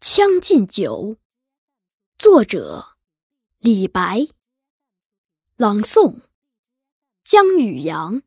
[0.16, 1.16] 《将进酒》
[2.18, 2.96] 作者
[3.58, 4.28] 李白，
[5.56, 6.22] 朗诵
[7.24, 8.22] 江宇阳。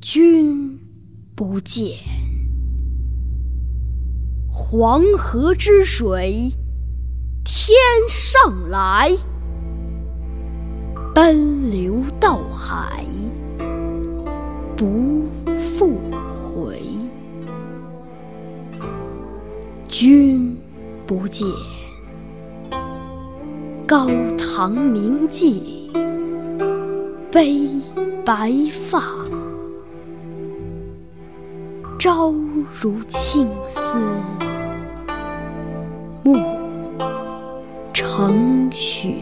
[0.00, 0.78] 君
[1.34, 1.98] 不见，
[4.48, 6.50] 黄河之水
[7.44, 7.76] 天
[8.08, 9.10] 上来，
[11.14, 13.04] 奔流到海
[14.76, 16.80] 不复回。
[19.88, 20.56] 君
[21.06, 21.46] 不见，
[23.86, 25.62] 高堂明镜
[27.30, 27.70] 悲
[28.24, 29.00] 白发。
[31.96, 32.34] 朝
[32.82, 34.00] 如青丝，
[36.24, 36.36] 暮
[37.92, 39.14] 成雪。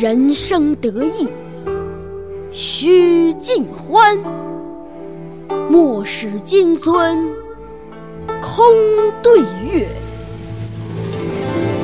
[0.00, 1.28] 人生得意
[2.50, 4.16] 须尽欢，
[5.68, 7.18] 莫使金樽
[8.40, 8.64] 空
[9.22, 9.86] 对月。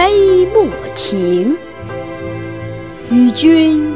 [0.00, 1.54] 杯莫停。
[3.10, 3.94] 与君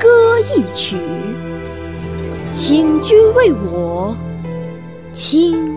[0.00, 0.96] 歌一曲。
[2.50, 4.16] 请君为我
[5.12, 5.76] 倾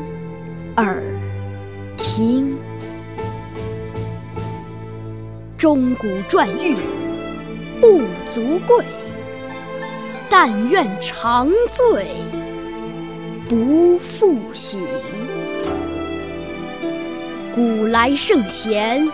[0.78, 1.04] 耳
[1.98, 2.58] 听。
[5.58, 6.78] 钟鼓馔玉
[7.82, 8.00] 不
[8.32, 8.86] 足贵，
[10.30, 12.08] 但愿长醉
[13.50, 14.82] 不复醒。
[17.54, 19.06] 古来圣贤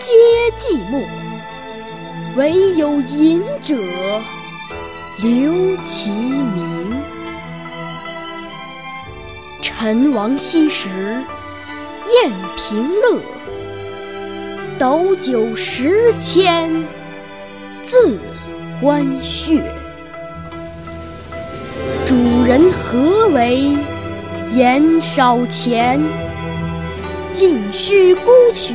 [0.00, 0.14] 皆
[0.56, 1.04] 寂寞，
[2.34, 3.76] 惟有饮者
[5.18, 7.02] 留其名。
[9.60, 10.88] 陈王昔时
[12.14, 13.20] 宴平乐，
[14.78, 16.72] 斗酒十千
[17.84, 18.16] 恣
[18.80, 19.60] 欢谑。
[22.06, 22.14] 主
[22.46, 23.76] 人何为
[24.54, 26.00] 言少钱？
[27.32, 28.74] 径须沽取